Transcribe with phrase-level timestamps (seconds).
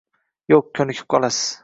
[0.53, 1.43] -Yo'q, ko'nikib qolasiz!